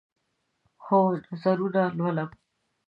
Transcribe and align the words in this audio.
هو، 0.85 0.99
نظرونه 1.27 1.81
لولم 1.97 2.29